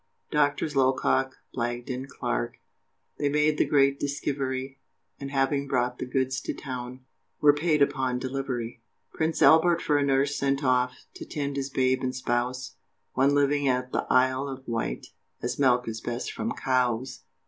[0.31, 2.55] Doctors Locock, Blagden, Clark,
[3.19, 4.79] They made the great diskivery,
[5.19, 7.01] And having brought the goods to town,
[7.39, 8.81] Were "paid upon delivery!"
[9.13, 12.77] Prince Albert for a nurse sent off, To tend his babe and spouse
[13.13, 15.05] One living at the Isle of Wight,
[15.43, 17.21] As milk is best from COWES!